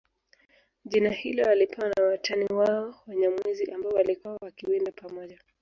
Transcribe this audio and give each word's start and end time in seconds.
Jina 0.85 1.09
hilo 1.09 1.43
walipewa 1.43 1.87
na 1.89 2.03
watani 2.03 2.45
wao 2.53 2.95
Wanyamwezi 3.07 3.63
ambao 3.71 3.91
walikuwa 3.91 4.37
wakiwinda 4.41 4.91
pamoja 4.91 5.39